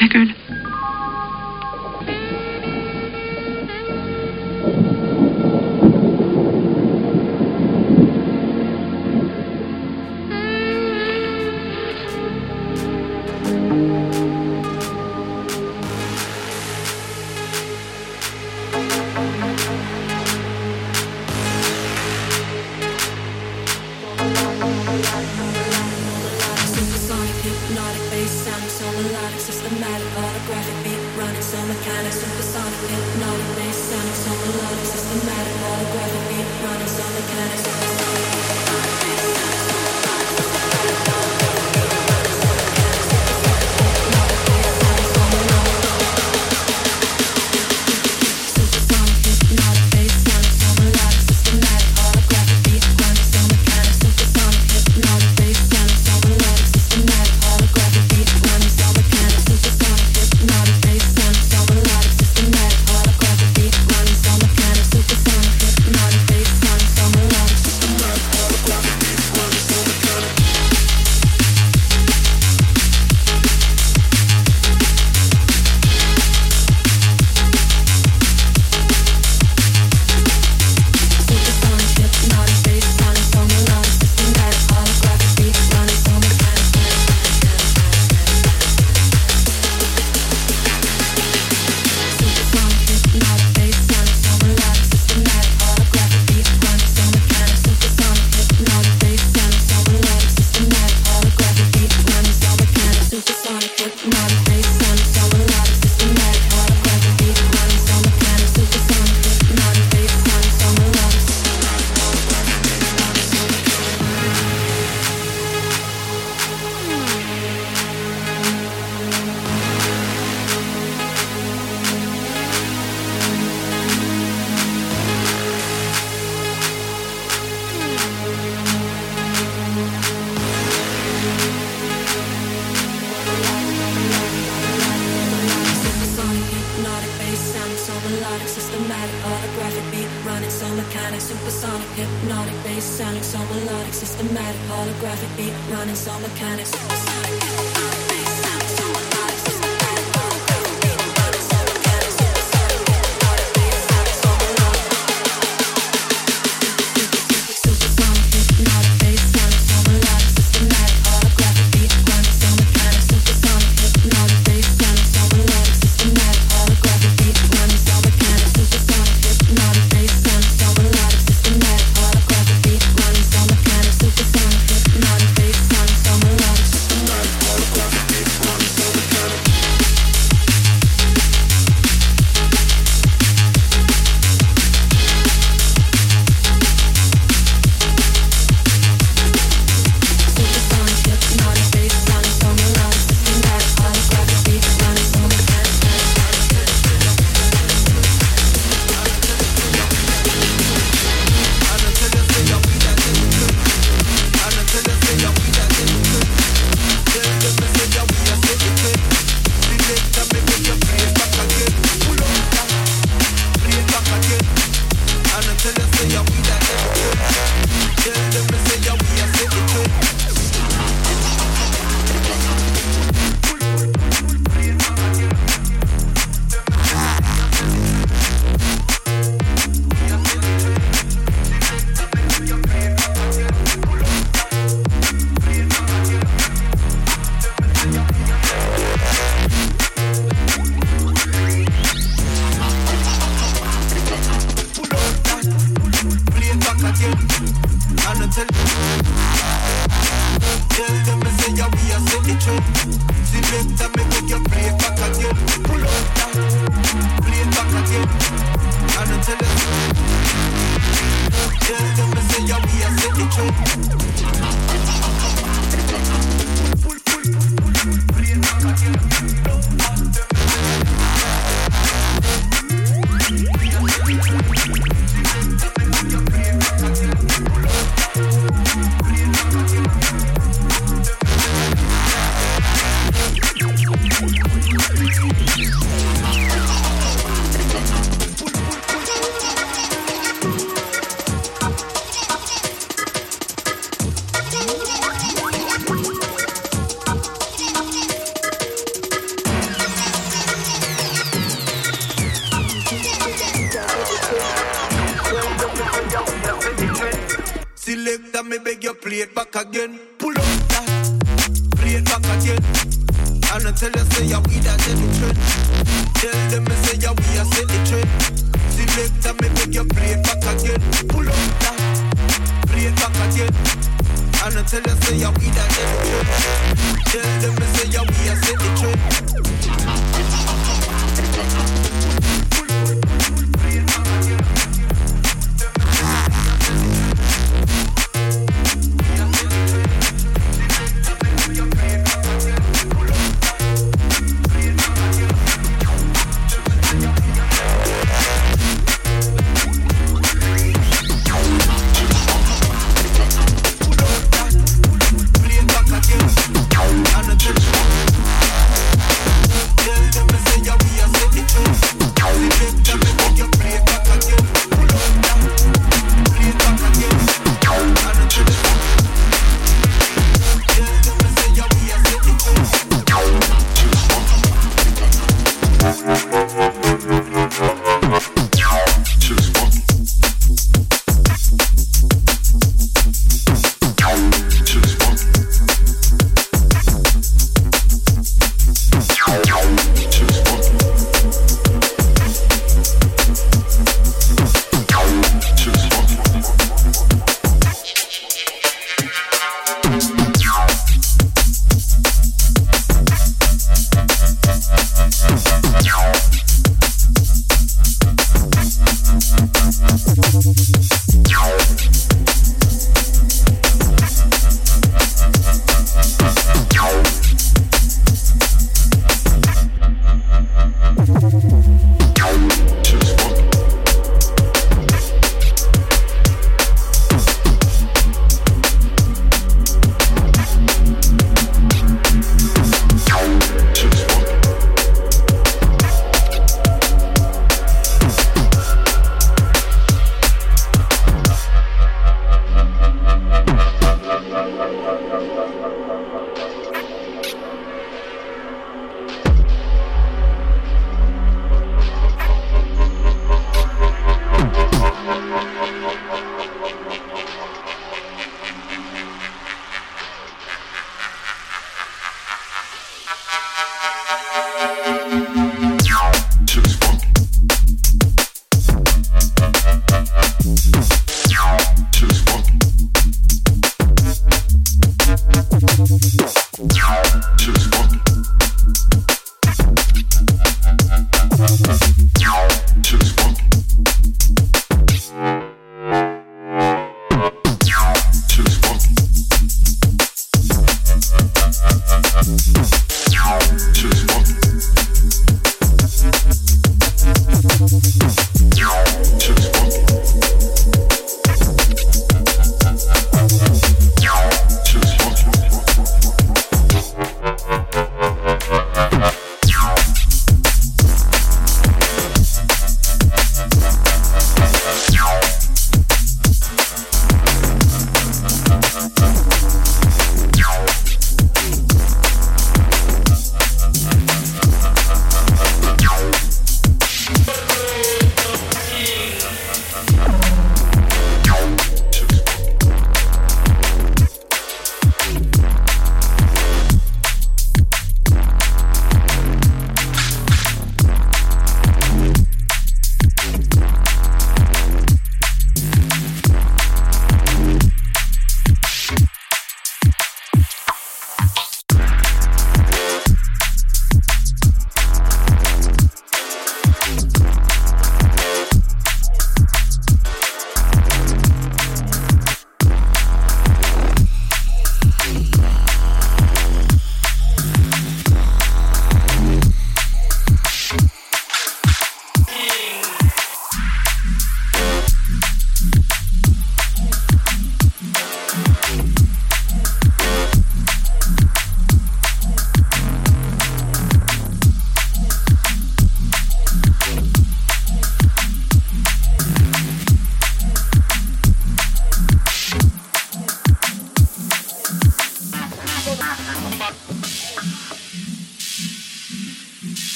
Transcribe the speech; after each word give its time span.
Deckard. 0.00 0.77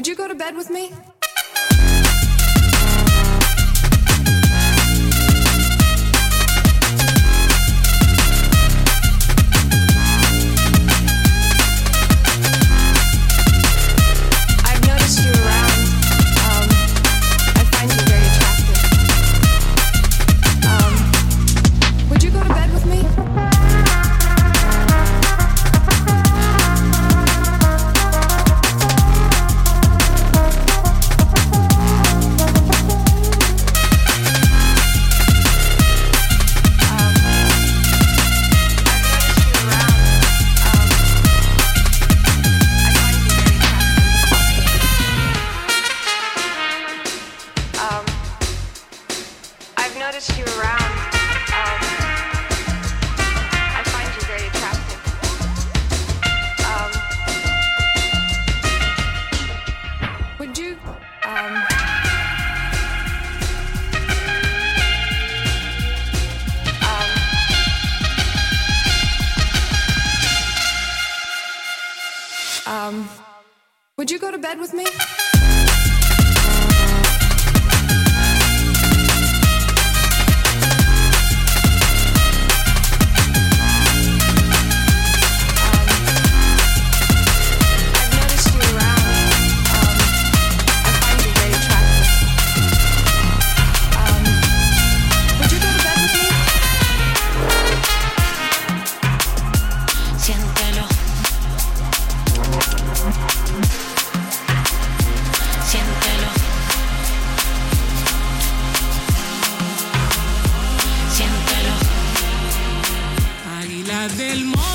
Would 0.00 0.06
you 0.06 0.16
go 0.16 0.26
to 0.26 0.34
bed 0.34 0.56
with 0.56 0.70
me? 0.70 0.92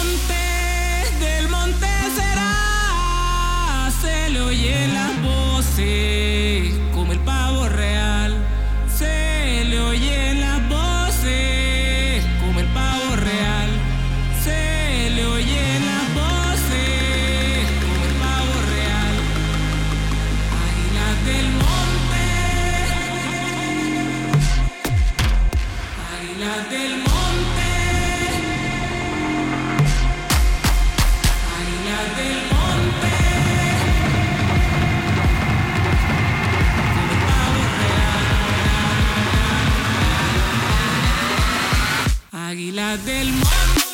monte, 0.06 1.26
del 1.26 1.48
monte 1.50 1.88
será, 2.16 3.90
se 4.02 4.30
le 4.30 4.42
oyen 4.42 4.94
las 4.94 5.22
voces. 5.22 6.65
la 42.76 42.98
del 42.98 43.32
mundo. 43.32 43.85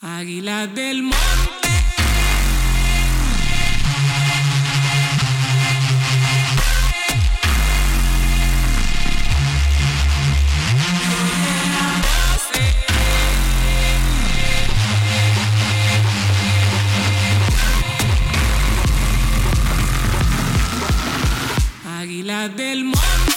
Águilas 0.00 0.74
del 0.74 1.02
mar. 1.04 1.47
la 22.28 22.46
del 22.46 22.84
mundo. 22.84 23.27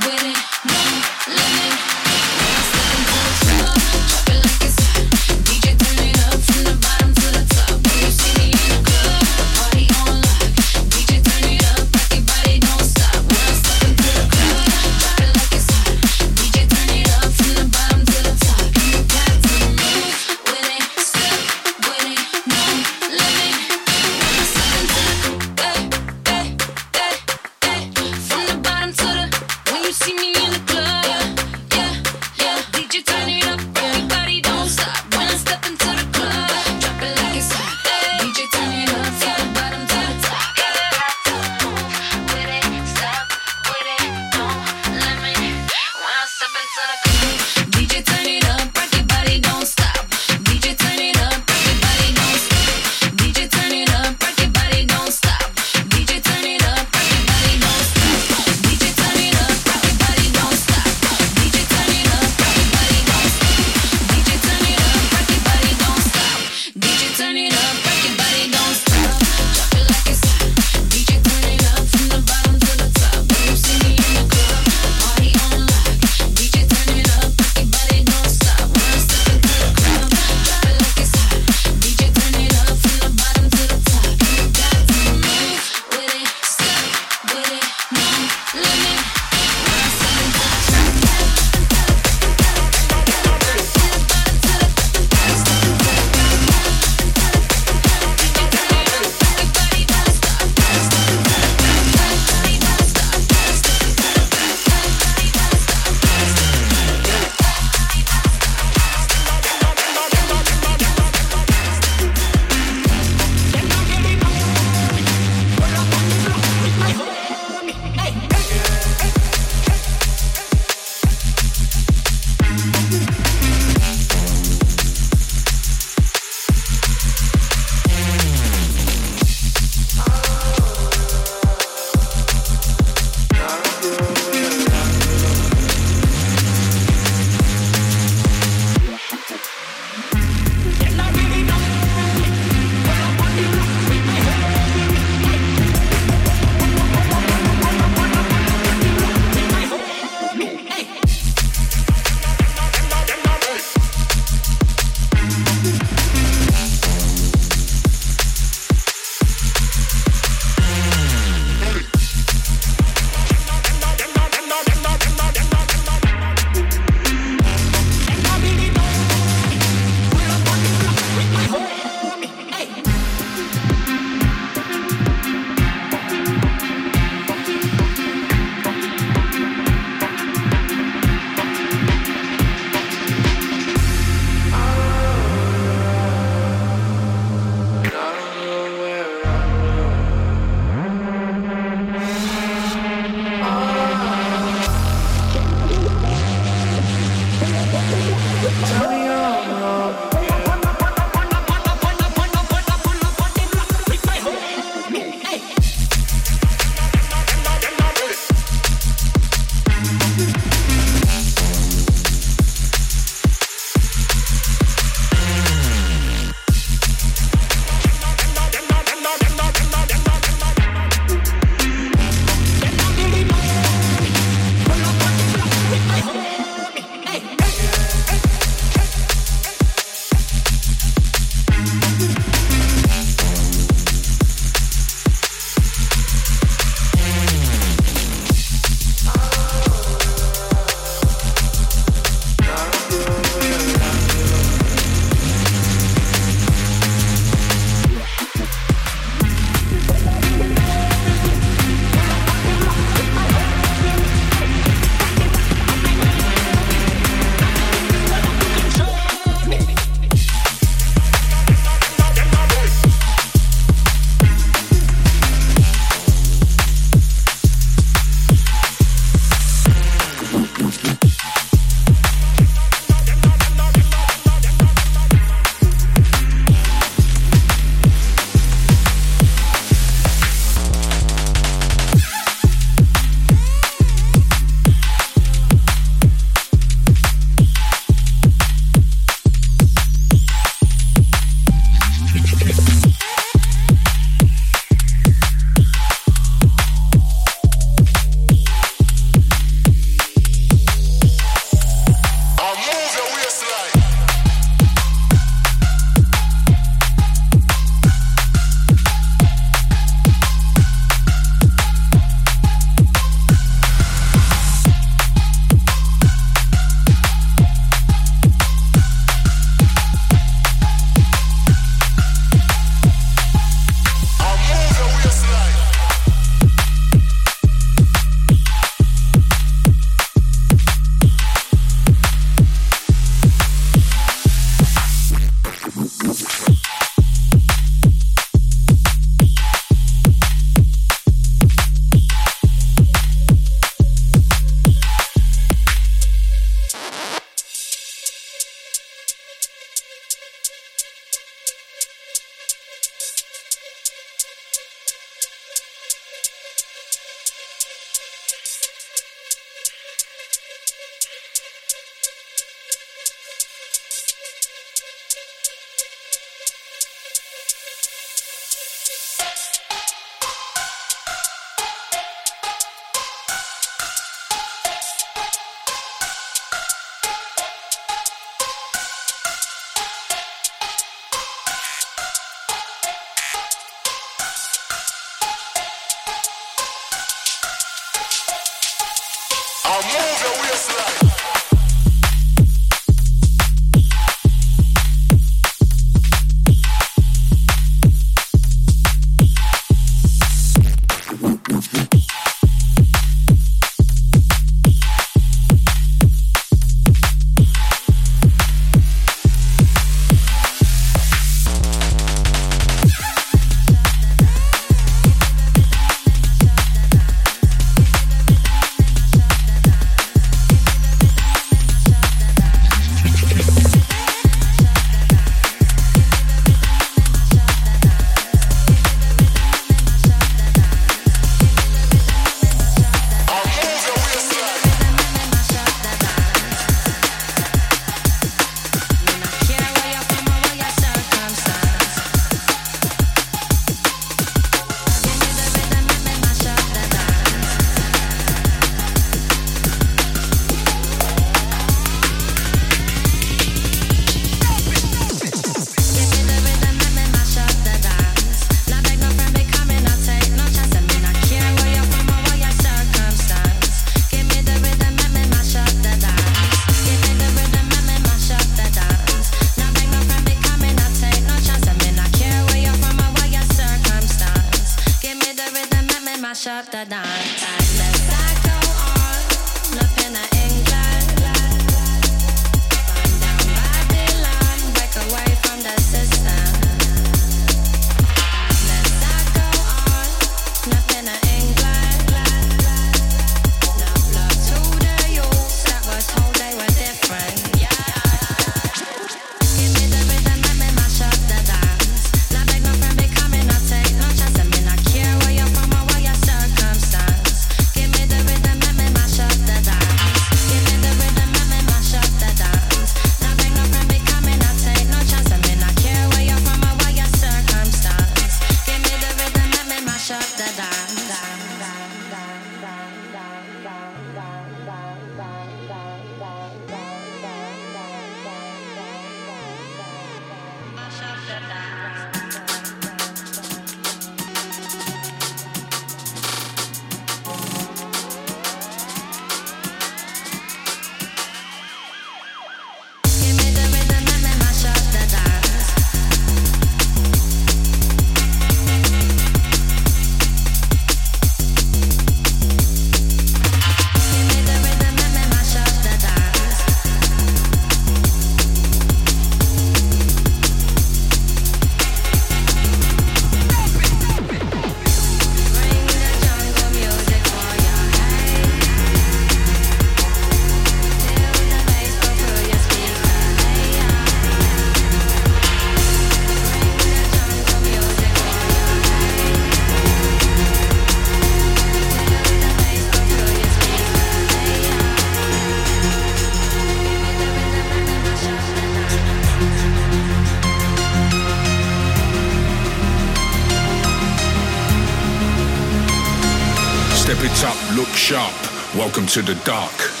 Welcome 598.91 599.07
to 599.07 599.21
the 599.21 599.35
dark. 599.45 600.00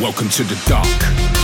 Welcome 0.00 0.28
to 0.28 0.44
the 0.44 0.62
dark. 0.66 1.35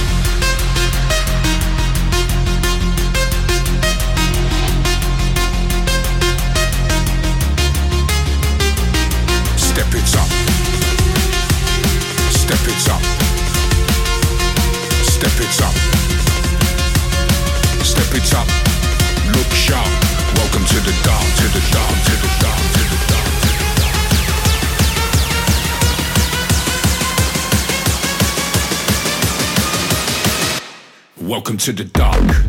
welcome 31.32 31.56
to 31.56 31.72
the 31.72 31.84
dark. 31.84 32.41